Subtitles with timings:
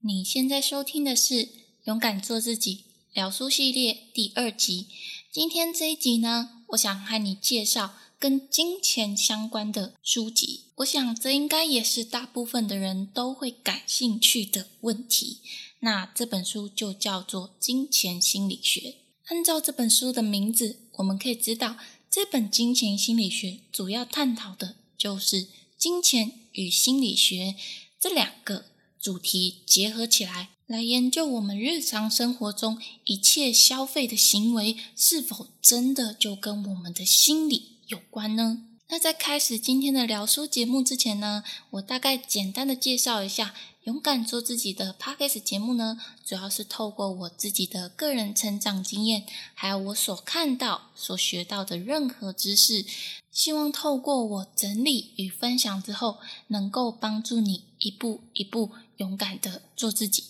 [0.00, 1.34] 你现在收听的是
[1.82, 2.76] 《勇敢做自己》
[3.12, 4.86] 聊书系列第二集。
[5.32, 10.66] 今天这一集呢，我想和你介绍跟金钱相关的书籍。
[10.76, 15.40] 我想这应该也是大部分的人都会感兴趣的问题。
[15.80, 18.80] 那这本书就叫做《金钱心理学》。
[19.24, 21.76] 按照这本书的名字，我们可以知道，
[22.08, 27.56] 这本《金钱心理学》主要探讨的就是金钱与心理学
[27.98, 28.66] 这两个。
[29.00, 38.64] 主题结合起来，来研究我们日常生活中一切消费的行为是否真的就跟我们的心理有关呢？
[38.90, 52.86] 那在开始今天的聊书节目之前呢，我大概简单的介绍一下，勇敢做自己的 podcast 节目呢，主要是透过我自己的个人成长经验，还有我所看到、所学到的任何知识。
[53.30, 60.24] 希望透过我整理与分享之后，能够帮助你一步一步勇敢的做自己。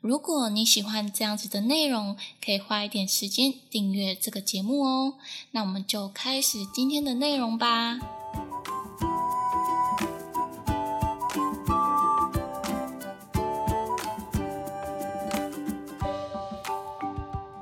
[0.00, 5.14] 如果你喜欢这样子的内容，可以花一点时间订阅这个节目哦。
[5.50, 7.98] 那我们就开始今天的内容吧。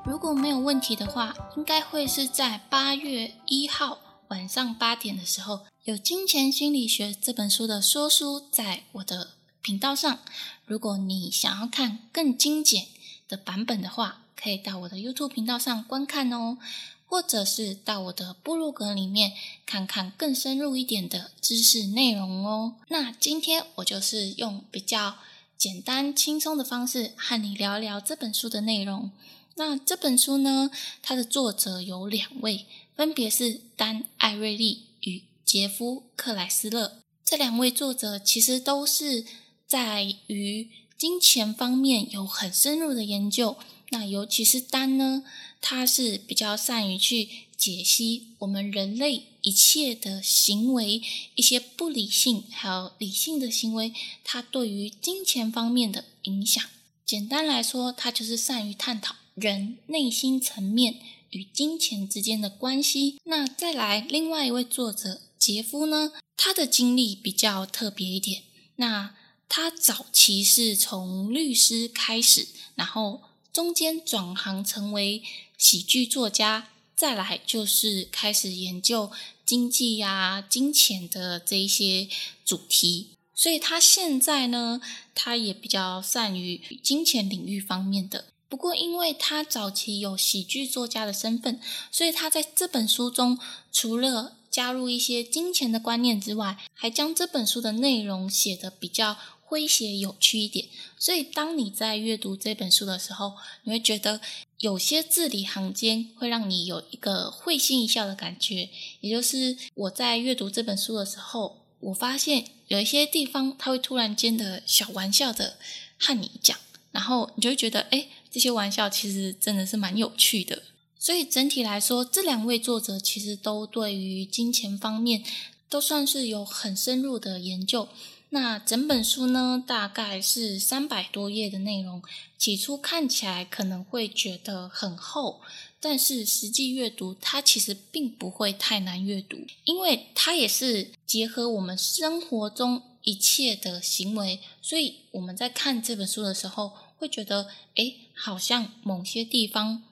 [0.04, 3.98] 如果没有问题的话，应该会是在八月一号。
[4.28, 9.35] 晚上八点的时候，有《金钱心理学》这本书的说书在我的
[9.66, 10.20] 频道上。
[10.64, 12.86] 如果你想要看更精简
[13.26, 16.58] 的版本的话，可以到我的 YouTube 频道上观看哦，
[17.04, 19.32] 或者是到我的部落格里面
[19.66, 22.76] 看看更深入一点的知识内容哦。
[22.86, 25.16] 那今天我就是用比较
[25.58, 29.10] 简单轻松的方式和你聊聊这本书的内容。
[29.56, 30.70] 那这本书呢，
[31.02, 32.66] 它的作者有两位。
[32.94, 39.26] 分别是丹·艾瑞利与杰夫·克莱斯勒这两位作者，其实都是
[39.66, 43.56] 在于金钱方面有很深入的研究。
[43.90, 45.24] 那尤其是丹呢，
[45.60, 51.02] 他是比较善于去解析我们人类一切的行为，
[51.34, 53.92] 一些不理性还有理性的行为，
[54.24, 56.62] 它对于金钱方面的影响。
[57.04, 60.96] 简单来说，他就是善于探讨人内心层面。
[61.30, 63.18] 与金钱之间的关系。
[63.24, 66.12] 那再来，另外一位作者杰夫呢？
[66.34, 68.44] 他的经历比较特别一点。
[68.76, 69.14] 那
[69.48, 75.22] 他早期是从律师开始，然后中间转行成为
[75.56, 79.10] 喜剧作家，再来就是开始研究
[79.44, 82.08] 经济呀、金钱的这一些
[82.44, 83.10] 主题。
[83.34, 84.80] 所以他现在呢，
[85.14, 88.26] 他也比较善于金钱领域方面的。
[88.48, 93.38] 不过，因为他早期有喜剧作家的身份，所以他在这本书中
[93.70, 99.18] 除了加入一些金钱的观念之外，还将这本书的内容写得比较
[99.48, 100.66] 诙谐有趣一点。
[100.98, 103.34] 所以，当你在阅读这本书的时候，
[103.64, 104.20] 你会觉得
[104.60, 108.68] 有些字里行间会让你有一个会心一笑的感觉。
[109.00, 115.58] 也就是我在阅读这本书的时候，我发现有一些地方他会突然间的小玩笑的
[115.98, 116.58] 和你讲，
[116.92, 118.08] 然后你就会觉得，哎。
[118.28, 120.64] 这些玩笑其实真的是蛮有趣的，
[120.98, 125.24] 所以整体来说，这两位作者其实都对于金钱方面
[125.70, 127.88] 都算是有很深入的研究。
[128.30, 132.02] 那整本书呢，大概是三百多页的内容，
[132.36, 135.40] 起初看起来可能会觉得很厚，
[135.80, 146.72] 但是实际阅读它其实并不会太难阅读，因为它也是结合我们生活中一切的行为，所以我们在看这本书的时候。
[146.98, 149.82] 会觉得，哎，好像某些地方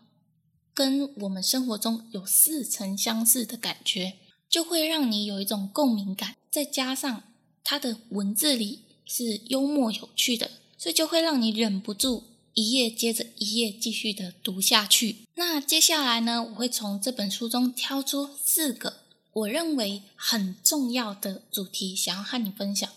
[0.72, 4.14] 跟我们生活中有似曾相识的感觉，
[4.48, 6.34] 就会让你有一种共鸣感。
[6.50, 7.22] 再加上
[7.64, 15.16] 它的文字里是幽默有趣的，所以就会让你忍不住一页接着一页继续的读下去。
[15.34, 18.98] 那接下来呢，我会从这本书中挑出四个
[19.32, 22.88] 我认为很重要的主题，想要和你分享。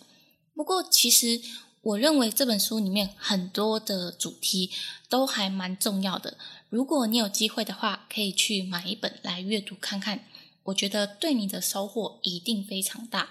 [0.54, 1.42] 不过其实。
[1.84, 4.72] 我认为这本书里面很多的主题
[5.08, 6.38] 都还蛮重要的。
[6.70, 10.26] 如果你有机会的话，可以去买一本来阅读看看。
[10.64, 13.30] 我觉得对你的收获一定非常大。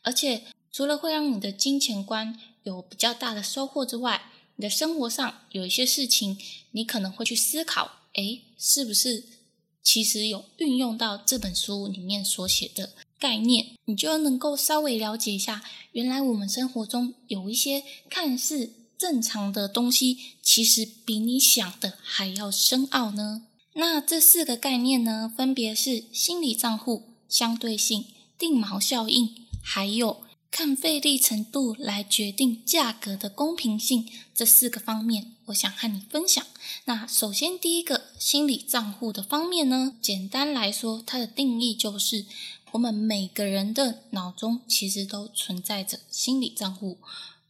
[0.00, 6.38] 而且除了会让你的金钱观有比较大的收获之外，你的生活上有一些事情，
[6.72, 9.24] 你可能会去思考：诶，是不是
[9.82, 12.90] 其实有运用到这本书里面所写的？
[13.18, 23.46] 概念，你就能够稍微了解一下，原来我们生活中有一些看似正常的东西，其实比你想的还要深奥呢。
[23.74, 28.06] 那这四个概念呢，分别是心理账户、相对性、
[28.38, 36.44] 定锚效应，还有看费力程度来决定价格的公平性这四个方面，我想和你分享。
[36.86, 42.24] 那首先第一个心理账户的方面呢，简单来说，它的定义就是
[42.72, 46.98] 我们每个人的脑中其实都存在着心理账户。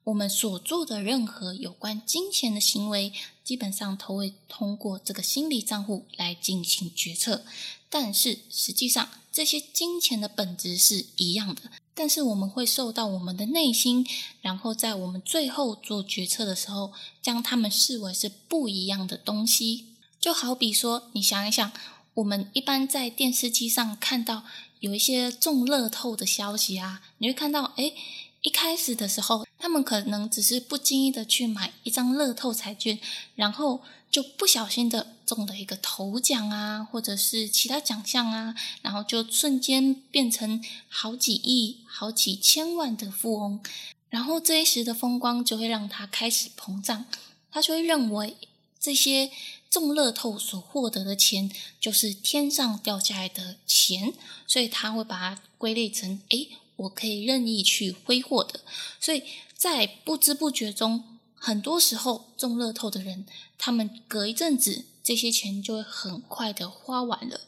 [0.05, 3.13] 我们所做的任何有关金钱的行为，
[3.49, 7.47] 基本上都会通过这个心理账户来进行决策。
[7.89, 11.63] 但是实际上，这些金钱的本质是一样的，
[11.95, 14.07] 但是我们会受到我们的内心，
[14.43, 16.93] 然后在我们最后做决策的时候，
[17.23, 19.87] 将它们视为是不一样的东西。
[20.21, 21.73] 就好比说，你想一想，
[22.13, 24.45] 我们一般在电视机上看到
[24.81, 27.95] 有一些中乐透的消息啊，你会看到，哎。
[28.41, 32.99] 一开始的时候，他们可能只是不经意的去买一张乐透彩券，
[33.35, 43.61] 然后就不小心的中了一个头奖啊，或者是其他奖项啊，然后就瞬间变成好几亿、好几千万的富翁，
[44.09, 47.07] 然后这一时的风光就会让他开始膨胀，
[47.51, 48.37] 他就会认为
[48.79, 49.31] 这些
[49.69, 51.51] 中乐透所获得的钱
[51.81, 54.15] 就是天上掉下来的钱，
[54.47, 56.49] 所以他会把它归类成诶。
[56.79, 58.61] 我可以任意去挥霍的，
[58.99, 59.23] 所以
[59.55, 61.05] 在不知不觉中，
[61.35, 63.27] 很多时候中乐透的人，
[63.57, 67.41] 他们隔一阵子，这些钱就会很快的花完了，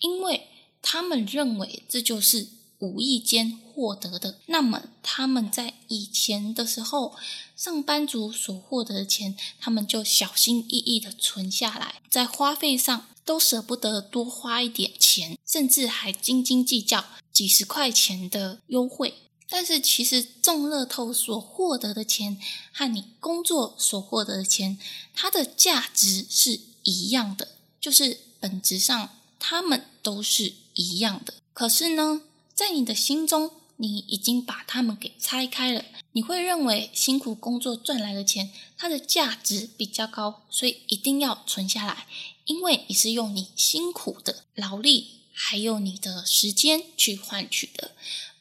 [0.00, 0.48] 因为
[0.80, 4.38] 他们认为这就是无意间获得的。
[4.46, 7.16] 那么他们在以前的时候，
[7.56, 13.06] 上班族所获得的钱，他们就小心翼翼的存下来，在花费上。
[13.26, 17.04] 都舍不得多花一点钱，甚至还斤斤计较
[17.36, 19.12] 几十块钱的优惠。
[19.46, 22.40] 但是其实中乐透所获得的钱
[22.72, 24.78] 和你工作所获得的钱，
[25.14, 27.48] 它的价值是一样的，
[27.78, 31.34] 就是本质上它们都是一样的。
[31.52, 32.22] 可是呢，
[32.54, 42.06] 在你的心中，你已经把它们给拆开了，你会认为辛苦工作赚来的钱，它的价值比较高，所以一定要存下来。
[42.46, 47.90] 因为你是用你辛苦的劳力，还有你的时间去换取的，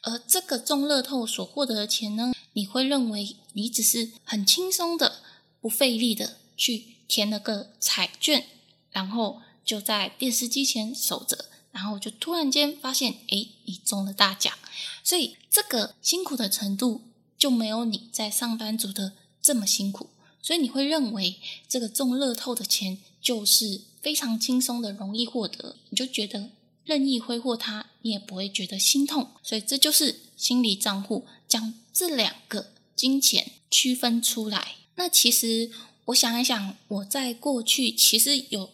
[0.01, 5.21] 而这个中乐透所获得的钱呢，你会认为你只是很轻松的、
[5.59, 8.45] 不费力的去填了个彩券，
[8.92, 14.57] 然后就在电视机前守着，然后就突然间发现，哎，你中了大奖，
[15.03, 17.01] 所以这个辛苦的程度
[17.38, 20.09] 就没有你在上班族的这么辛苦，
[20.41, 21.36] 所以你会认为
[21.68, 23.81] 这个中乐透的钱就是。
[24.06, 26.51] 非常轻松的，容易获得，你就觉得
[26.85, 29.31] 任意挥霍它，你也不会觉得心痛。
[29.43, 34.75] 所以这就是心理账户将这两个金钱区分出来。
[34.95, 35.69] 那其实
[36.05, 38.69] 我想一想，我在过去其实有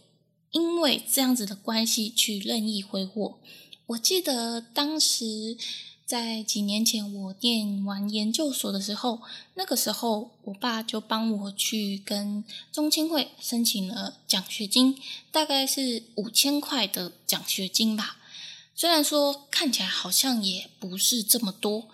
[0.51, 3.39] 因为这样子的关系去任意挥霍。
[3.87, 5.57] 我记得当时。
[6.11, 9.21] 在几年前，我念完研究所的时候，
[9.53, 14.97] 那个时候我爸就帮我去跟中青会申请了奖学金，
[15.31, 18.17] 大概是五千块的奖学金吧。
[18.75, 21.87] 虽然说看起来好像也不是这么多，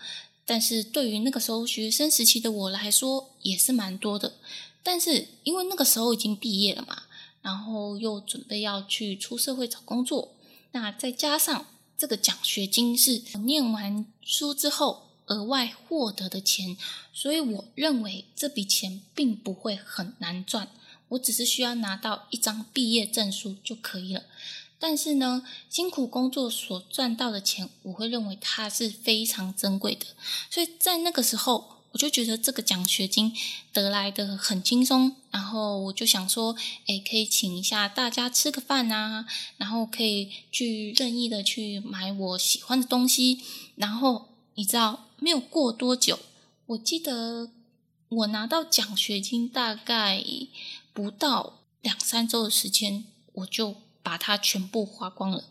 [0.48, 4.34] 但是对于那个时候学生时期的我来说，也是蛮多的。
[4.82, 7.04] 但是因为那个时候已经毕业了嘛，
[7.44, 10.34] 然后又准备要去出社会找工作，
[10.72, 11.68] 那再加上。
[11.98, 16.78] 这个奖学金是念完书之后额外获得的钱，
[17.12, 20.70] 所以我认为这笔钱并不会很难赚，
[21.10, 24.24] 我只是需要拿到一张毕业证书就可以了。
[24.80, 30.06] 但是呢，辛苦工作所赚到的钱，我会认为它是非常珍贵的，
[30.52, 31.77] 所以在那个时候。
[31.98, 33.36] 我就觉得这个奖学金
[33.74, 39.26] 得来的很轻松，然后我就想说，哎，可以请一下大家吃个饭啊，
[39.58, 43.42] 然后可以去任意的去买我喜欢的东西，
[43.78, 46.20] 然后你知道没有过多久，
[46.68, 47.50] 我记得
[48.10, 50.24] 我拿到奖学金大概
[50.94, 55.46] 不到两三周的时间，我就把它全部花光了，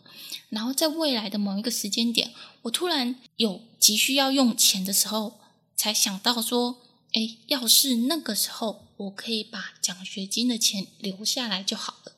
[0.47, 5.41] 然后在未来的某一个时间点，我突然有急需要用钱的时候。
[5.77, 6.79] 才想到说，
[7.13, 12.13] 哎，要是那个时候我可以把奖学金的钱留下来就好了。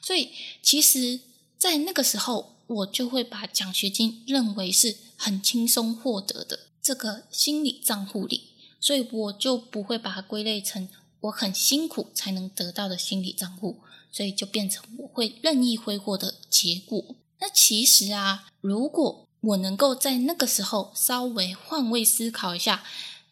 [0.00, 0.30] 所以，
[0.62, 1.20] 其实，
[1.58, 8.48] 在那个时候，我就会把奖学金认为是很轻松获得的这个心理账户里，
[8.80, 10.88] 所以我就不会把它归类成
[11.20, 17.14] 我很辛苦才能得到的心理账户，所以就变成我会任意挥霍的结果。
[17.38, 22.84] 那其实啊，如果我能够在那个时候稍微换位思考一下，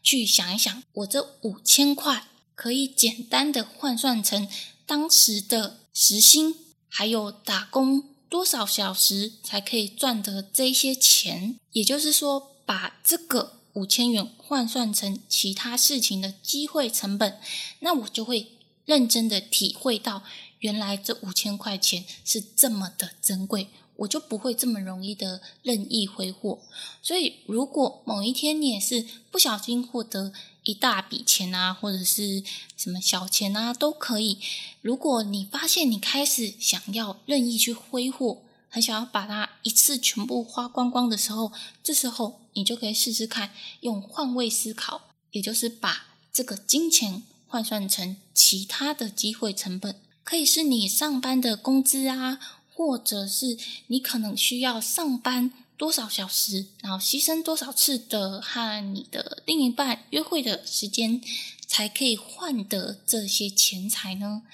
[0.03, 4.49] 去想一想，我这五千块可以简单的换算成
[4.85, 6.57] 当时的时薪，
[6.89, 11.57] 还有打工多少小时才可以赚得这些钱。
[11.73, 17.39] 也就是说，把这个五千元换算成其他事情的机会成本，
[17.79, 20.25] 那我就会认真的体会到，
[20.59, 23.69] 原来这五千块钱是这么的珍贵。
[24.01, 26.59] 我就不会这么容易的任意挥霍，
[27.03, 32.43] 所以如果某一天你也是不小心获得一大笔钱啊，或者是
[32.77, 34.39] 什么小钱啊，都可以。
[34.81, 41.53] 如果你发现你开始想要任意去挥霍，很想要把它一次全部花光光的时候，
[41.83, 52.39] 这时候你就可以试试看用换位思考，也就是把这个金钱换算成其他的机会成本，可以是你上班的工资啊。
[52.81, 53.59] 或者是
[53.89, 61.21] 你可能需要上班多少小时，然后牺牲多少次的和你的另一半约会的时间，
[61.67, 64.45] 才可以换得这些钱财呢？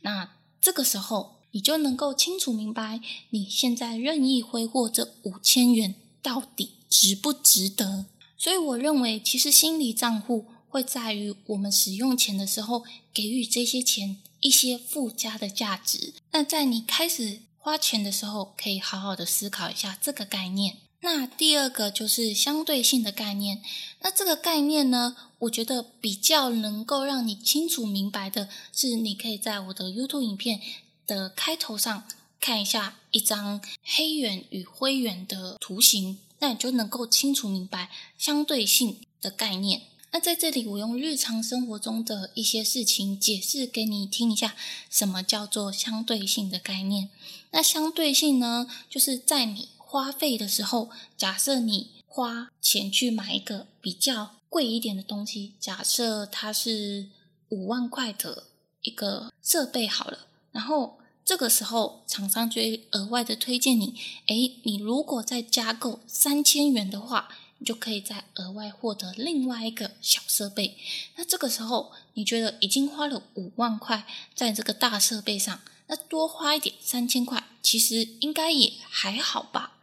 [0.00, 3.00] 那这个时候你就能够清楚明白，
[3.30, 8.06] 你现在任意挥霍这五千元到底值不值得？
[8.36, 12.82] 所以我认为，其实心理账户会在于我们使用钱的时候，
[13.14, 16.14] 给予这些钱一些附加的价值。
[16.32, 17.42] 那在你开始。
[17.66, 20.76] 花钱的时候，可以好好的思考一下这个概念。
[21.00, 23.60] 那第二个就是相对性的概念。
[24.02, 30.60] 那这个概念呢，我觉得比较能够让你清楚明白的是，你可以在我的 YouTube 影片
[31.08, 32.06] 的开头上
[32.40, 39.82] 看一下一张黑圆与灰圆的图形，那你就能够清楚明白相对性的概念。
[40.12, 44.54] 那在这里，我用日常生活中的一些事情解释给你听一下，
[44.88, 47.10] 什么叫做相对性的概念。
[47.56, 57.06] 那相对性呢，就是在你花费的时候，假设你花钱去买一个比较贵一点的东西，假设它是
[57.48, 58.48] 五万块的
[58.82, 63.94] 一个设备好了，然后这个时候厂商就会额外的推荐你，
[64.26, 67.30] 诶，你如果再加购三千元的话。
[67.58, 70.76] 你就可以再额外获得另外一个小设备。
[71.16, 79.78] 那这个时候，你觉得已经花了五万块在这个大设备上，那多花一点三千块，其实应该也还好吧？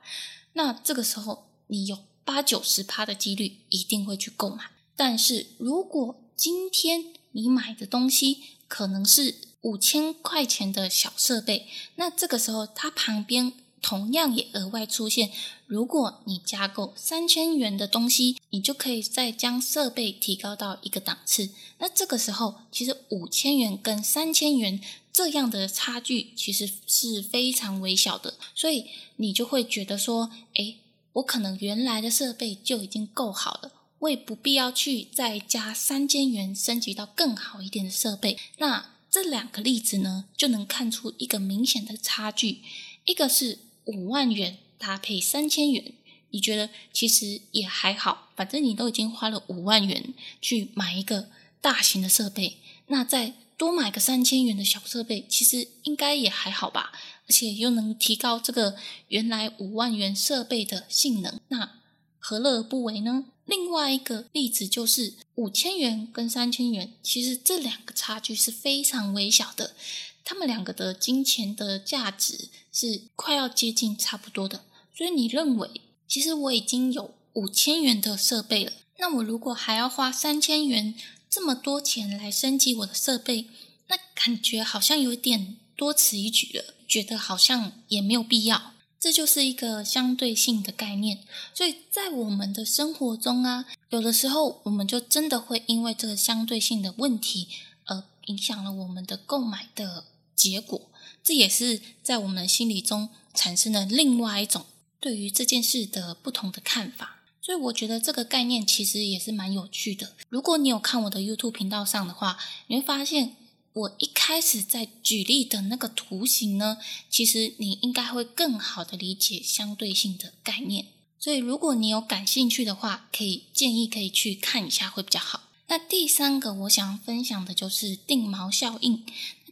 [0.53, 4.71] 那这个时候，你有八九十趴的几率一定会去购买。
[4.95, 13.53] 但是如果今天你买的东西可能是五千块钱的小设备，那这个时候它旁边。
[13.83, 15.29] 同样也额外出现，
[15.67, 21.49] 如果你加购三千元的东西，你就可以再将设备提高到一个档次。
[21.79, 24.79] 那这个时候，其实五千元跟三千元
[25.11, 28.85] 这样的差距其实是非常微小的，所以
[29.17, 30.77] 你就会觉得说，诶，
[31.11, 38.39] 我可能原来的设备就已经够好了，我也不必要去再加三千元升级到更好一点的设备。
[38.59, 42.61] 那这两个例子呢，就能看出一个明显的差距，
[43.03, 43.59] 一个是。
[43.85, 45.93] 五万元搭配三千元，
[46.31, 51.29] 你觉得其实也还好，反正你都已经花了五万元去买一个
[51.61, 56.91] 大型的设备，那再多买个三千元的小设备，其实应该也还好吧，
[57.27, 58.75] 而且又能提高这个
[59.09, 61.79] 原来五万元设备的性能，那
[62.19, 63.25] 何乐而不为呢？
[63.45, 69.75] 另外一个例子就是五千元跟三千元，其实这两个差距是非常微小的。
[70.23, 74.65] 他们两个的金钱的价值是快要接近差不多的，
[74.97, 75.69] 所以你认为，
[76.07, 80.95] 其实我已经有五千元的设备了，那我如果还要花三千元
[81.29, 83.47] 这么多钱来升级我的设备，
[83.87, 88.73] 那感觉好像有点多此一举了，觉得好像也没有必要。
[88.99, 91.19] 这就是一个相对性的概念，
[91.53, 97.47] 所以在我们的生活中啊，有的时候我们就真的会因为这个相对性的问题，
[97.85, 100.05] 而影响了我们的购买的。
[100.35, 100.89] 结果，
[101.23, 104.65] 这也是在我们心理中产生了另外一种
[104.99, 107.21] 对于这件事的不同的看法。
[107.41, 110.13] 所以，我觉得这个概念其实也是蛮有趣的。
[110.29, 112.37] 如果你有看我的 YouTube 频道上的话，
[112.67, 113.35] 你会发现
[113.73, 116.77] 我一开始在举例的那个图形呢，
[117.09, 120.85] 其实你应该会更好的理解相对性的概念。
[121.19, 125.49] 所以，如果你有感兴趣的话，可以建议可以去看一下会比较好。
[125.67, 129.05] 那第三个我想分享的就是定锚效应。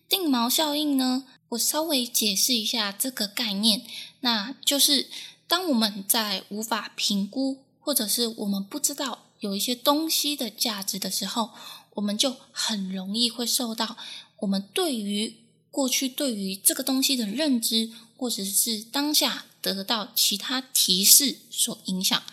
[0.08, 1.25] 定锚效应呢？
[1.51, 3.81] 我稍微解释一下这个概念，
[4.22, 5.10] 那就是
[5.50, 11.50] 当我们在无法评估，或者是我们不知道有一些东西的价值的时候，
[11.96, 13.98] 我们就很容易会受到
[14.39, 15.36] 我们对于
[15.70, 22.24] 过去对于这个东西的认知，或者是当下得到其他提示所影响，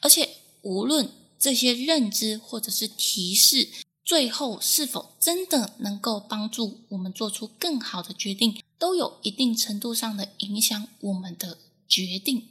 [0.00, 3.68] 而且无论这些认知或者是提示。
[4.04, 12.48] 最后是否真的能够帮助我们做出更好的决定，都有一定程度上的影响我们的决定。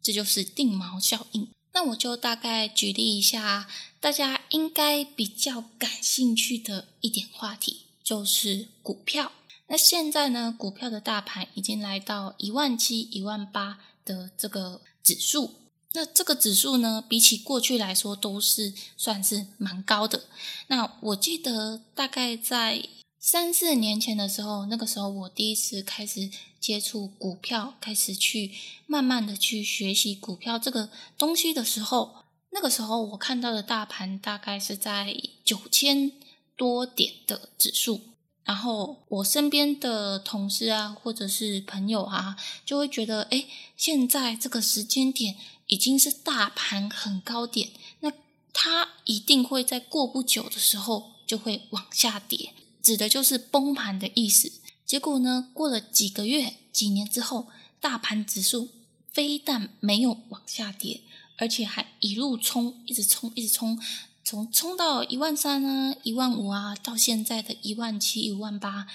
[0.00, 1.48] 这就是定锚效应。
[1.74, 3.68] 那我就大概举例一下，
[4.00, 9.32] 大家应该比较感兴趣的一点话题，就是股票。
[9.66, 15.54] 那现在呢，股票的大盘已经来到一万七、一万八的这个指数。
[15.92, 20.24] 那这个指数呢，比起过去来说，都是算是蛮高的。
[20.68, 22.82] 那我记得大概在
[23.30, 28.52] 三四年前的时候，那个时候我第一次开始接触股票，开始去
[28.86, 36.10] 慢慢的去学习股票这个东西的时候，那个时候我看到的大盘大概是在九千
[36.56, 38.00] 多点的指数。
[38.44, 43.44] 然后我身边的同事啊，或者是朋友啊，就会觉得，哎，
[43.76, 48.10] 现在这个时间点已经是大盘很高点，那
[48.54, 52.54] 它一定会在过不久的时候就会往下跌，
[52.88, 54.50] 指的就是崩盘的意思。
[54.86, 58.70] 结果呢，过了几个月、几年之后，大盘指数
[59.12, 61.02] 非但没有往下跌，
[61.36, 63.78] 而且还一路冲，一直冲，一直冲。
[64.24, 68.86] 从冲到一万三啊，一万五啊，到现在的一万七、一万八，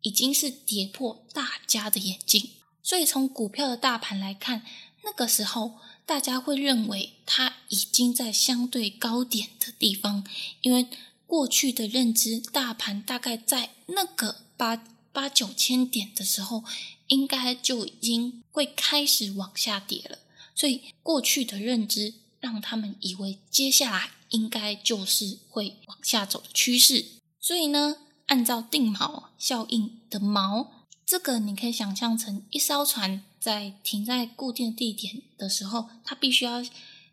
[0.00, 2.52] 已经是跌破大家的眼镜。
[2.82, 4.62] 所以从股票的大盘来看，
[5.04, 5.74] 那个时候
[6.06, 10.24] 大家会认为它已经在相对高点的地方，
[10.62, 10.86] 因为
[11.32, 14.84] 过去的认知，大盘大概在那个八
[15.14, 16.62] 八九千点的时候，
[17.06, 20.18] 应该就已经会开始往下跌了。
[20.54, 24.10] 所以过去的认知让他们以为接下来。
[24.32, 27.04] 应该就是会往下走的趋势，
[27.38, 27.98] 所以呢，
[28.28, 30.68] 按照定锚效应的锚，
[31.04, 36.64] 这个你可以想象成一艘船在停在固定地点的时候，它必须要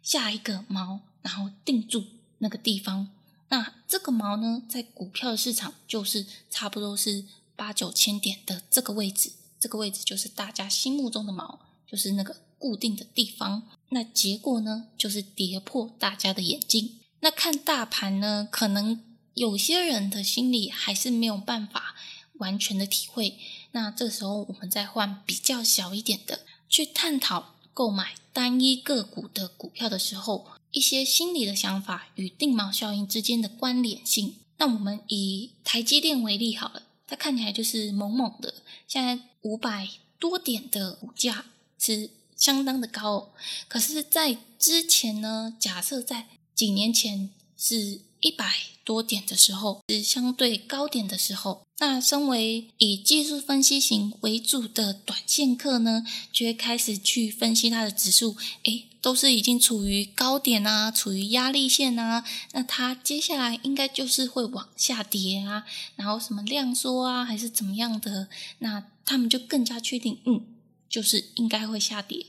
[0.02, 2.06] 下一个锚，然后定住
[2.38, 3.10] 那个地方。
[3.50, 7.26] 那这个锚呢，在股票市场就是差不多是
[7.56, 13.64] 八九千点的这个位置，这个位置就是大家心目中的锚，就是那个固定的地方。
[13.90, 17.00] 那结果呢，就是跌破大家的眼镜。
[17.22, 19.04] 那看大盘呢，可能
[19.34, 21.96] 有些人的心里还是没有办法
[22.34, 23.38] 完全的体会。
[23.72, 34.36] 那这时候我们再换比较小一点的去探讨购买单一个股的股票的时候，一些心理的想法与定锚效应之间的关联性。
[34.58, 38.56] 那我们以台积电为例好了，它看起来就是猛猛的，
[38.88, 39.88] 现在五百
[40.20, 41.46] 多点的股价
[41.78, 43.32] 是相当的高。
[43.68, 48.54] 可是，在之前呢，假设在几年前是一百
[48.84, 51.66] 多点的时候，是相对高点的时候。
[51.82, 58.36] 那身为以技术分析型为主的短线客呢，就会开始去分析它的指数。
[58.64, 62.26] 诶，都是已经处于高点啊，处于压力线啊。
[62.52, 65.64] 那它接下来应该就是会往下跌啊，
[65.96, 68.28] 然后什么量缩啊，还是怎么样的？
[68.60, 70.46] 那他们就更加确定，嗯，
[70.90, 72.26] 就是应该会下跌。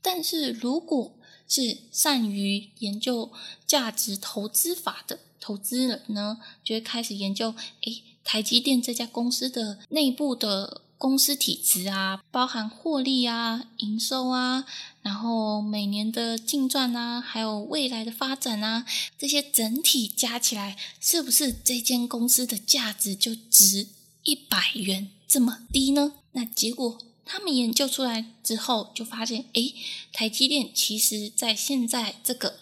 [0.00, 1.16] 但是如果
[1.48, 3.32] 是善于研究
[3.66, 14.64] 价值投资法的投资人呢，就会开始研究，诶，台积电这家公司的内部的公司体制啊，包含获利啊、营收啊，
[15.02, 18.86] 然后每年的净赚啊，还有未来的发展啊，
[19.18, 23.88] 这些整体加起来，是不是这间公司的价值就值
[24.22, 26.12] 一百元这么低呢？
[26.32, 26.98] 那结果。
[27.24, 29.72] 他们研究出来之后，就发现，哎，
[30.12, 32.58] 台积电其实在现在这个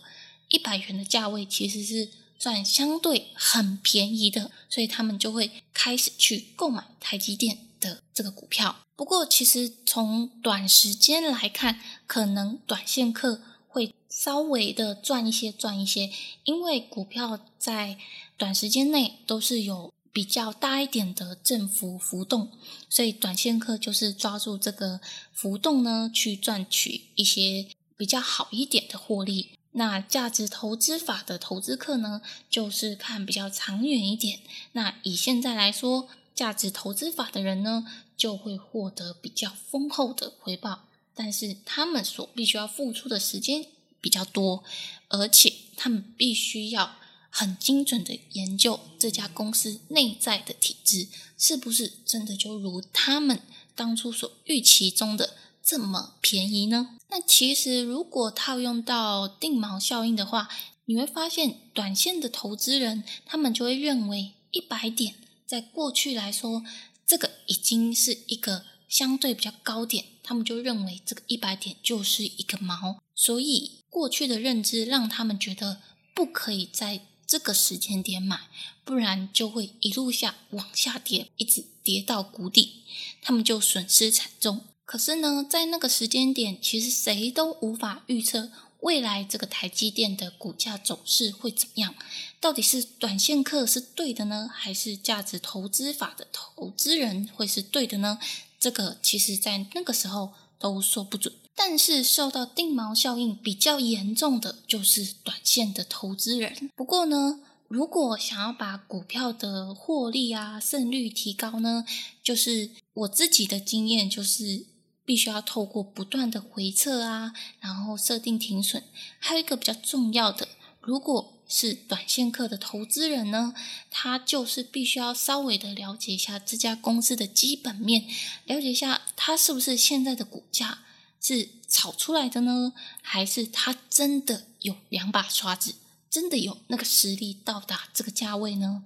[0.48, 2.08] 一百元的价位，其实是
[2.40, 8.80] 赚相对很便宜的，所以他们就会开始去购买台积电的这个股票。
[8.96, 16.10] 不过，其实从短时间来看，可能短线客会稍微的赚一些，赚一些，
[16.44, 17.98] 因为股票在
[18.36, 19.92] 短时间内都是有。
[20.12, 22.50] 比较大一点的振幅浮动，
[22.88, 25.00] 所以短线客就是抓住这个
[25.32, 29.52] 浮动呢，去赚取一些比较好一点的获利。
[29.72, 34.40] 那价值投资法的投资客呢，就是看比较长远一点。
[34.72, 43.66] 那以现在来说，价值投资法的人呢，就会获得比较丰厚的回报，但是他们所必须要付出的时间
[44.00, 44.64] 比较多，
[45.08, 46.96] 而且他们必须要。
[47.32, 51.06] 很精准的研究这家公司内在的体制，
[51.38, 53.40] 是不是真的就如他们
[53.76, 56.96] 当初所预期中的这么便宜呢？
[57.08, 60.48] 那其实如果套用到定锚效应的话，
[60.86, 65.14] 你会发现，短线的投资人他们就会认为一百点
[65.46, 66.64] 在过去来说，
[67.06, 75.80] 这个已经是一个相对比较高点，他们就认为这个一百点就是一个锚，所以过去的认知让他们觉得
[76.14, 77.02] 不可以在。
[77.30, 78.48] 这个时间点买，
[78.82, 82.82] 不然就会一路下往下跌，一直跌到谷底，
[83.22, 84.62] 他们就损失惨重。
[84.90, 88.50] 可是呢，在那个时间点，其实谁都无法预测
[88.80, 91.94] 未来这个台积电的股价走势会怎么样？
[92.40, 98.18] 到底是短线客是对的呢，还是价值投资法的投资人会是对的呢？
[98.58, 101.32] 这个其实在那个时候都说不准。
[101.54, 106.68] 但是受到定锚效应比较严重的就是短线的投资人。
[106.74, 111.84] 不过呢，如果想要把股票的获利啊胜率提高呢，
[112.24, 114.66] 就是我自己的经验就是。
[115.10, 118.84] 必须要透过不断的回测啊，然后设定停损。
[119.18, 120.46] 还有一个比较重要的，
[120.80, 123.52] 如果是短线客的投资人呢，
[123.90, 128.06] 他就是必须要稍微的了解一下这家公司的基本面，
[128.44, 130.84] 了解一下它是不是现在的股价
[131.20, 135.74] 是炒出来的呢，还是它真的有两把刷子，
[136.08, 138.84] 真的有那个实力到达这个价位呢？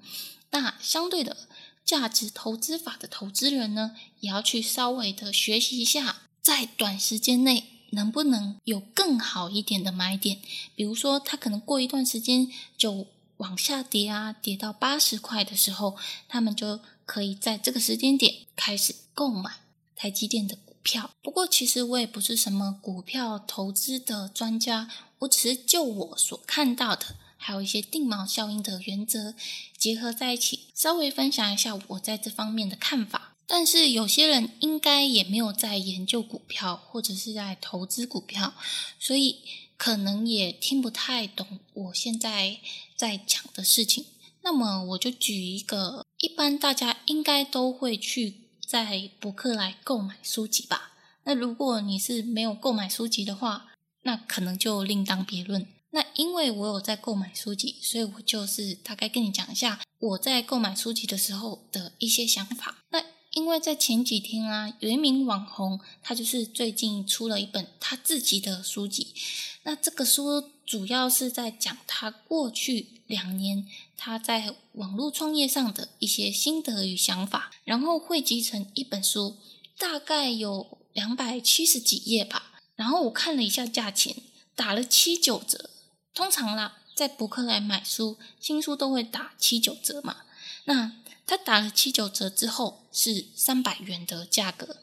[0.53, 1.37] 那相对的。
[1.85, 10.41] 价值投资法的投资人呢，也要去稍微的学习一下，在短时间内能不能有更好一点的买点。
[10.75, 19.51] 比如说，他可能过一段时间就往下跌啊，跌到八十块的时候，他们就可以在这个时间点开始购买
[19.95, 21.11] 台积电的股票。
[21.23, 24.89] 不过，其实我也不是什么股票投资的专家，
[25.21, 27.17] 我只是就我所看到的。
[27.47, 29.35] 还有一些定锚效应的原则
[29.77, 33.37] 结合在一起，稍微分享一下我在这方面的看法。
[33.47, 38.55] 但是有些人应该也没有在研究股票，或者是在投资股票，
[38.99, 39.41] 所以
[39.77, 42.57] 可能也听不太懂我现在
[42.97, 44.07] 在讲的事情。
[44.41, 50.93] 那么我就举一个，一般大家应该都会去在博客来购买书籍吧。
[51.25, 53.67] 那如果你是没有购买书籍的话，
[54.03, 55.67] 那可能就另当别论。
[55.95, 62.79] 那因为我有在购买书籍，所以我就是大概跟你讲一下我在购买书籍的时候的一些想法。
[62.91, 69.15] 那因为在前几天啊，有一名网红，他就是最近出了一本他自己的书籍。
[69.63, 73.65] 那这个书主要是在讲他过去两年
[73.97, 79.37] 他在网络创业上的一些心得与想法，然后汇集成一本书，
[79.79, 82.51] 大概有两百七十几页吧。
[82.75, 84.17] 然后我看了一下价钱，
[84.57, 85.71] 打了七九折。
[86.15, 90.19] 通常啦，在博客来买书，新书都会打七九折嘛。
[90.67, 90.93] 那
[91.27, 94.77] 他打了七九折之后是三百元的价格。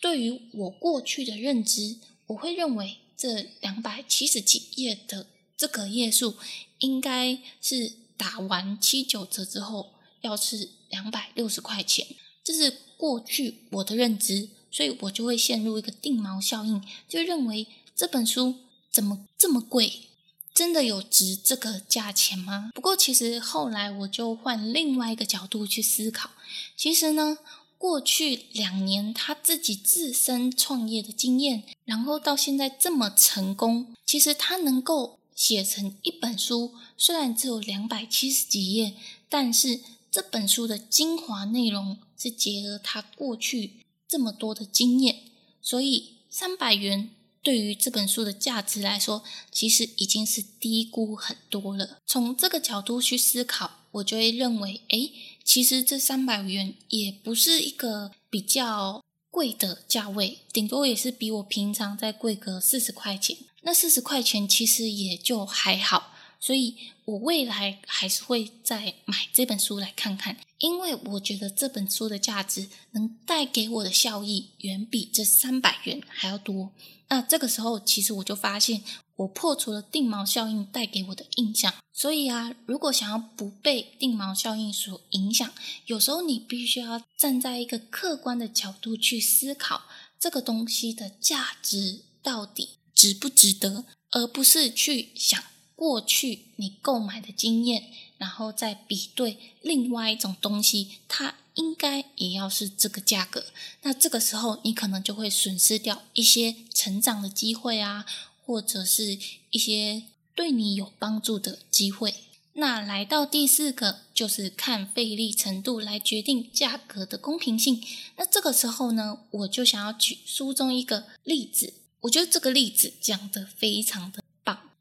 [0.00, 1.96] 对于我过去的认知，
[2.28, 6.36] 我会认为这两百七十几页的这个页数，
[6.78, 12.06] 应该是打完七九折之后要是两百六十块钱。
[12.44, 18.54] 这是过去我的认知，所以我就会陷入一个定锚效应，就认为这本书
[18.92, 20.10] 怎么这么贵。
[20.56, 22.70] 真的有值这个价钱吗？
[22.74, 26.30] 不过其实后来我就换另外一个角度去思考，
[26.74, 27.36] 其实呢，
[27.76, 38.94] 过去两年他自己自身创业的经验，然后到现在这么成功，其实他能够写成一本书，虽然只有两百七十几页，
[39.28, 43.72] 但是这本书的精华内容是结合他过去
[44.08, 45.16] 这么多的经验，
[45.60, 47.10] 所以三百元。
[47.46, 51.98] 对于这本书的价值来说，其实已经是低估很多了。
[52.04, 55.08] 从这个角度去思考，我就会认为，哎，
[55.44, 63.36] 其实这三百元也不是一个比较贵的价位，顶多也是比我平常再贵个四十块钱。
[63.62, 66.15] 那四十块钱其实也就还好。
[66.38, 76.72] 所以我未来还是会再买这本书来看看，因为我觉得这本书的价值能带给我的效益远比这三百元还要多。
[77.08, 78.82] 那这个时候，其实我就发现
[79.14, 81.72] 我破除了定锚效应带给我的印象。
[81.92, 85.50] 所以啊，如果想要不被定锚效应所影响，
[85.86, 89.82] 有时候你必须要站在一个客观的角度去思考
[90.18, 95.42] 这个东西的价值到底值不值得，而不是去想。
[95.76, 97.84] 过去你购买的经验，
[98.18, 103.44] 然后再比对另外一种东西，它应该也要是这个价格。
[103.82, 108.04] 那这个时候你可能就会损失掉一些成长的机会啊，
[108.44, 109.18] 或者是
[109.50, 110.02] 一些
[110.34, 112.14] 对你有帮助的机会。
[112.54, 117.82] 那来到第四个，就是看费力程度来决定价格的公平性。
[118.16, 124.22] 那这个时候呢，我就想要举书中一个例子，我觉得这个例子讲的非常的。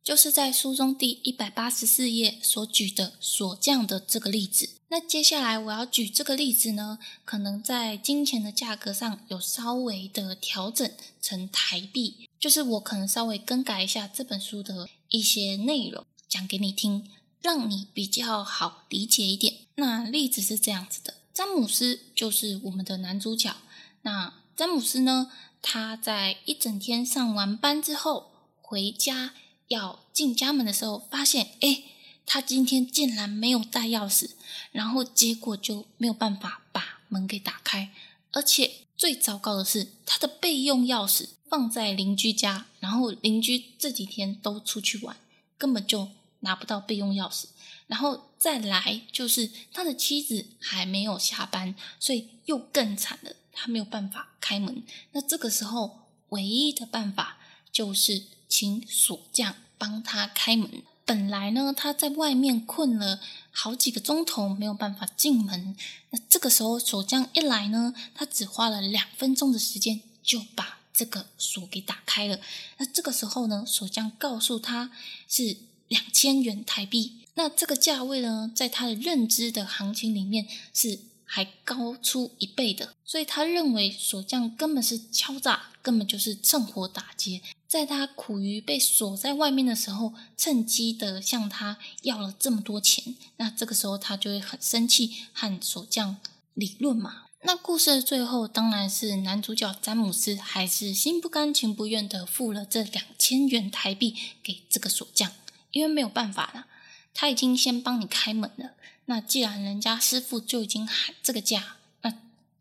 [0.06, 4.70] 就是在书中第一百八十四页所举的锁匠的这个例子。
[4.90, 10.88] 那接下来我要举这个例子呢，可能在金钱的价格上有稍微的调整
[11.20, 17.10] 成台币，就是我可能稍微更改一下这本书的一些内容，讲给你听，
[17.42, 19.56] 让你比较好理解一点。
[19.74, 23.58] 那例子是这样子的：詹姆斯就是我们的男主角。
[24.04, 25.32] 那詹姆斯呢，
[25.64, 28.30] 他在一整天上完班之后
[28.62, 29.34] 回家。
[29.68, 31.84] 要进家门的时候，发现哎，
[32.26, 34.32] 他今天竟然没有带钥匙，
[34.72, 37.92] 然后结果就没有办法把门给打开，
[38.32, 45.18] 而且最糟糕的是，他的备用钥匙放在邻居家，然后邻居这几天都出去玩，
[45.58, 46.10] 根本就
[46.42, 47.46] 拿不到备用钥匙。
[47.88, 54.84] 然后再来就是他的妻子还没有下班，所以又更惨了，他没有办法开门。
[55.12, 56.00] 那这个时候
[56.30, 57.35] 唯一的办法
[57.76, 60.82] 就是请锁匠帮他开门。
[61.04, 63.20] 本来呢他在外面困了
[63.52, 65.76] 好几个钟头，没有办法进门。
[66.12, 72.40] 那这个时候锁匠一来呢，他只花了两分钟的时间就把这个锁给打开了。
[72.78, 74.92] 那这个时候呢，锁匠告诉他
[75.28, 75.58] 是
[75.90, 77.18] 两千元台币。
[77.34, 93.16] 那这个价位呢，在他的认知的行情里面是还高出一倍的，所以他认为锁匠根本是敲诈，根本就是趁火打劫，在他苦于被锁在外面的时候，趁机的向他要了这么多钱。
[93.38, 96.18] 那这个时候他就会很生气，和锁匠
[96.54, 97.24] 理论嘛。
[97.42, 105.32] 那故事的最后，当然是男主角詹姆斯还是心不甘情不愿的付了这两千元台币给这个锁匠，
[105.72, 106.66] 因为没有办法了。
[107.14, 108.72] 他已经先帮你开门了，
[109.06, 112.14] 那既然人家师傅就已经喊这个价，那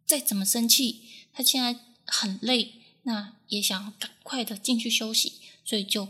[0.06, 6.08] 再怎么生气，他现在很累，那也想赶快的进去休息，所以就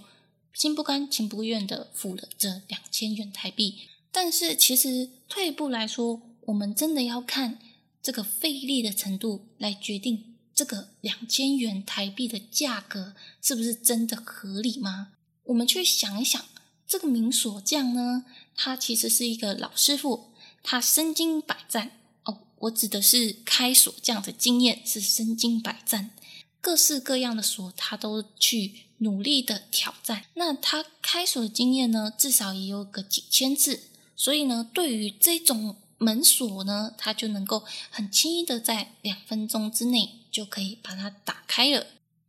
[0.52, 3.82] 心不甘情不愿的付了这两千元台币。
[4.10, 7.58] 但是其实退一步来说，我们真的要看
[8.02, 15.12] 这个费力的程度来决定这个两千元台币的价格是不是真的合理吗？
[15.44, 16.44] 我们去想一想。
[16.86, 20.30] 这个名锁匠呢，他其实是一个老师傅，
[20.62, 21.92] 他身经百战
[22.24, 22.42] 哦。
[22.58, 26.10] 我指的是开锁匠的经验是身经百战，
[26.64, 30.24] 各式各样的锁他都去努力的挑战。
[30.32, 33.82] 那他开锁的经验呢，至少也有个几千次，
[34.16, 41.86] 所以呢，对于这种门锁呢，他就能够很轻易的在两分钟之内就可以把它打开了。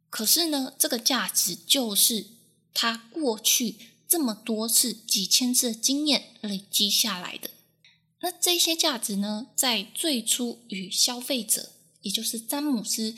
[0.10, 2.28] 可是呢，这个价值就是
[2.74, 3.76] 他过去。
[4.08, 7.50] 这么多次、几千次的经验累积下来的，
[8.20, 11.72] 那这些价值呢，在最初与消费者，
[12.04, 13.16] 也就是詹姆斯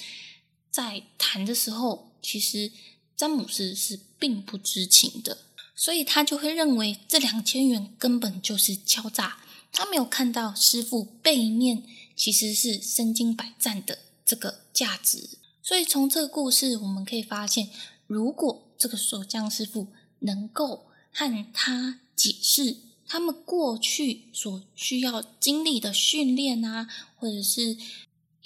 [0.69, 2.71] 在谈的时候，其实
[3.15, 5.39] 詹姆斯是并不知情的，
[5.75, 9.38] 所以他就会认为这两千元根本就是敲诈，
[9.71, 11.84] 他没有看到师傅背面
[12.15, 15.30] 其实是身经百战的这个价值。
[15.62, 17.69] 所以从这个故事，我们可以发现，
[18.08, 19.88] 如果这个锁匠师傅。
[20.21, 22.77] 能够和他解释
[23.08, 27.77] 他们过去所需要经历的训练啊，或者是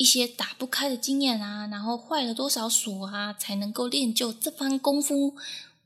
[0.02, 5.36] 一些打不开的经验啊，然后坏了多少锁啊，才能够练就这番功夫。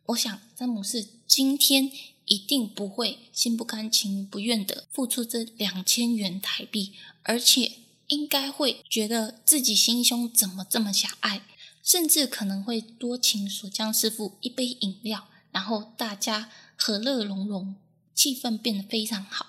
[0.05, 1.91] 我想詹姆斯今天
[2.23, 7.73] 一定不会心不甘情不愿的付出这两千元台币，而且
[8.07, 11.41] 应该会觉得自己心胸怎么这么狭隘，
[11.83, 15.27] 甚至可能会多请锁匠师傅一杯饮料。
[15.51, 17.75] 然后大家和乐融融，
[18.13, 19.47] 气氛变得非常好。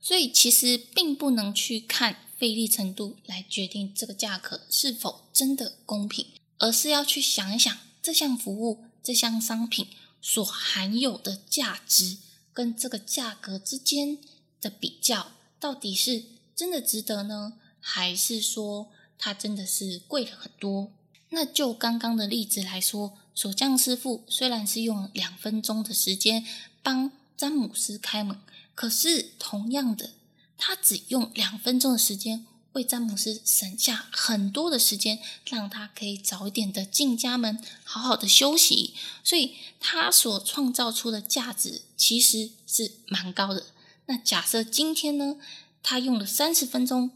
[0.00, 6.26] 所以其实并不能去看费力程度来决定这个价格是否真的公平，
[6.58, 9.88] 而是要去想一想这项服务、这项商品
[10.20, 12.18] 所含有的价值
[12.52, 14.18] 跟这个价格之间
[14.60, 20.92] 的比较，到底是真的值得呢，还是说它真的是贵了很多？
[21.30, 23.18] 那就刚刚的例子来说。
[23.38, 26.42] 锁匠师傅虽然是用两分钟的时间
[26.82, 28.40] 帮詹姆斯开门，
[28.74, 30.12] 可是同样的，
[30.58, 38.94] 他只用两分钟的时间为詹姆斯省下很多的时间，让他可以早一点的进家门，好好的休息。
[39.24, 43.66] 所以，他所创造出的价值其实是蛮高的。
[44.06, 45.36] 那假设今天呢，
[45.82, 47.10] 他用了三十分钟。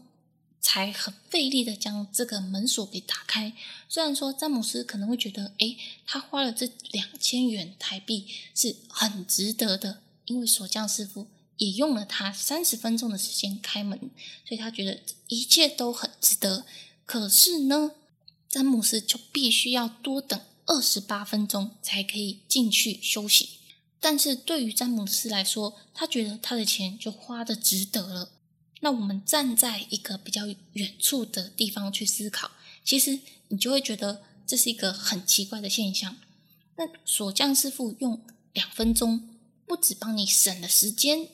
[0.63, 3.51] 才很费力的将这个门锁给打开。
[3.89, 5.75] 虽然说詹姆斯可能会觉得，诶，
[6.05, 11.25] 他花了这两千元台币是很值得的，因为锁匠师傅
[11.61, 13.99] 也用了他三十分钟的时间开门，
[14.43, 16.65] 所以他觉得一切都很值得。
[17.05, 17.91] 可是呢，
[18.49, 23.59] 詹姆斯就必须要多等二十八分钟才可以进去休息。
[23.99, 28.31] 但是对于詹姆斯来说，他觉得他的钱就花的值得了。
[28.79, 32.49] 那我们站在一个比较远处的地方去思考，
[32.83, 33.19] 其实
[33.49, 36.17] 你就会觉得这是一个很奇怪的现象。
[36.77, 38.19] 那锁匠师傅用
[38.53, 39.29] 两分钟，
[39.67, 41.27] 不止帮你省了时间，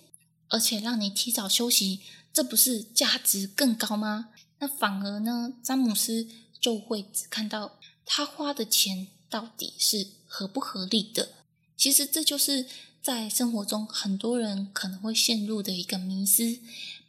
[0.49, 2.01] 而且让你提早休息，
[2.33, 4.29] 这不是价值更高吗？
[4.60, 6.27] 那反而呢，詹姆斯
[6.60, 11.29] 就会只看到他花的钱到底是合不合理的。
[11.75, 12.65] 其实这就是
[13.01, 16.60] 在生活中很多人可能会陷入的一个迷思。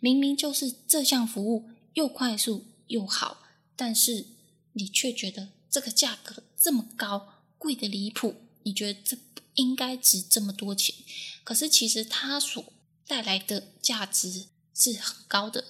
[0.01, 3.39] 明明就是这项服务又快速又好，
[3.75, 4.27] 但是
[4.75, 8.35] 你却觉得这个价格这么高，贵的离谱。
[8.65, 10.95] 你觉得这不应该值这么多钱？
[11.43, 12.63] 可是其实他所
[13.09, 15.65] 带来的价值是很高的。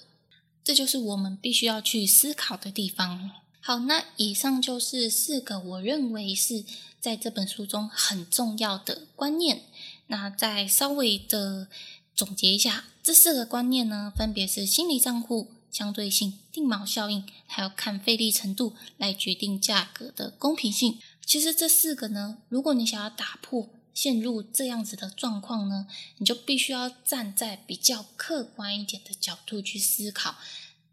[0.62, 3.30] 这就是我们必须要去思考的地方。
[3.60, 6.64] 好，那以上就是四个我认为是
[7.00, 9.62] 在这本书中很重要的观念。
[10.08, 11.68] 那再稍微的
[12.14, 20.98] 总结一下，这四个观念呢，分别是心理账户、相对性、定锚效应，还有看费力程度来决定价格的公平性。
[21.24, 30.36] 其实这四个呢，如果你想要打破陷入这样子的状况呢，你就必须要站在比较客观一点的角度去思考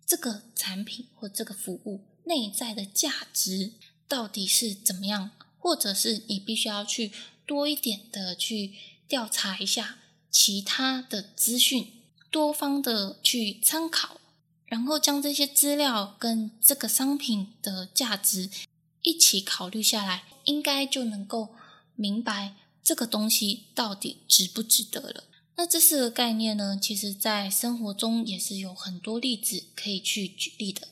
[0.07, 2.03] 这个产品或这个服务。
[2.23, 3.73] 内在的价值
[4.07, 5.29] 到底是怎么样？
[5.59, 7.11] 或者是你必须要去
[7.45, 8.73] 多一点的去
[9.07, 9.99] 调查一下
[10.31, 14.19] 其他的资讯，多方的去参考，
[14.65, 18.49] 然后将这些资料跟这个商品的价值
[19.03, 21.53] 一起考虑下来，应该就能够
[21.93, 22.55] 明白
[22.86, 25.24] 这个东西到底值不值得了。
[25.58, 30.88] 那这四个概念呢，其实在生活中也是有很多例子可以去举例的。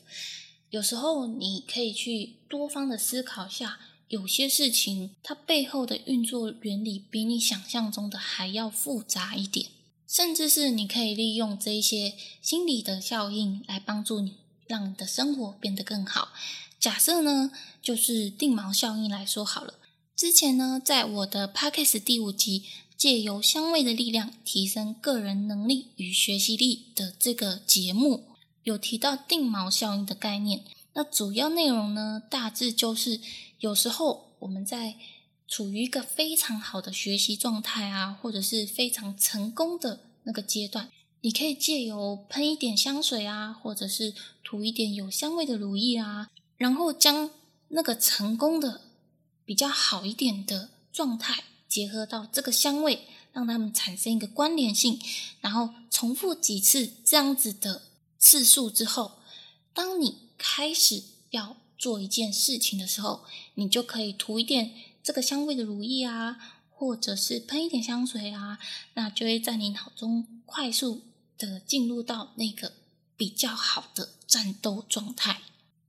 [0.70, 3.78] 有时候你可以去多方的思考下，
[4.08, 9.70] 有些事情它背后的运作原理比你想象中的还要复杂一点，
[10.08, 16.32] 甚至是你可以利用这一些心理的效应来帮助你，让你的生活变得更好。
[16.80, 19.74] 假设呢，就是定锚效应来说好了。
[20.16, 22.62] 之前呢，在我的 Podcast 第五集，
[22.96, 28.26] 借由香味的力量提升个人能力与学习力的这个节目。
[28.62, 33.20] 有提到定锚效应的概念，那主要内容呢，大致就是
[33.58, 34.94] 有时候我们在
[35.48, 40.88] 处于一个非常好的学习状态啊，或者是非常成功的那个阶段，
[41.22, 47.32] 你可以借由喷一点香水啊，或者是涂一点有香味的乳液啊，然后将
[47.68, 48.80] 那个成功的
[49.44, 55.00] 比较好一点的状态结合到这个香味，让它们产生一个关联性，
[55.40, 57.82] 然后重复几次这样子的。
[58.16, 59.18] 次数之后，
[59.74, 63.26] 当你开始要做一件事情的时候，
[63.56, 66.38] 你就可以涂一点这个香味的乳液啊，
[66.70, 68.58] 或者是喷一点香水啊，
[68.94, 71.02] 那就会在你脑中快速
[71.36, 72.72] 的进入到那个
[73.14, 75.42] 比较好的战斗状态。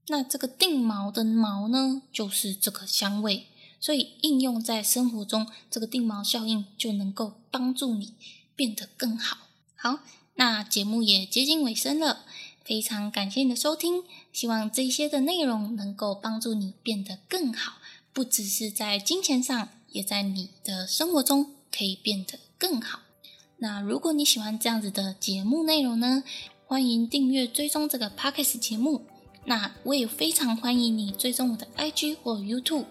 [0.08, 3.48] 那这个定锚的锚呢，就是这个香味，
[3.80, 8.14] 所以应用在生活中，这个定锚效应就能够帮助你
[8.56, 9.38] 变得更好。
[9.76, 10.00] 好。
[10.38, 12.26] 那节目也接近尾声了，
[12.66, 17.78] 非常感谢你的收听，希望这些的内容能够帮助你变得更好，
[18.12, 23.00] 不只是在金钱上，也在你的生活中可以变得更好。
[23.60, 26.26] 那如果你喜欢这样子的节目内容呢，
[26.68, 29.15] 欢迎订阅追踪这个 Podcast 节目。
[29.46, 32.86] 那我也非常欢迎你追踪我的 IG 或 YouTube，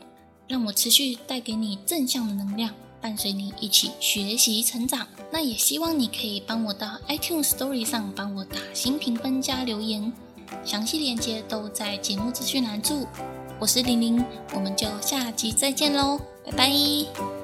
[0.48, 2.72] 让我持续带给你正向的能量。
[3.00, 10.10] 伴随你一起学习成长，那也希望你可以帮我到 iTunes Story 上帮我打新评分加留言，
[10.64, 13.06] 详细链接都在节目资讯栏处。
[13.58, 17.43] 我是玲玲，我们就下集再见喽，拜拜。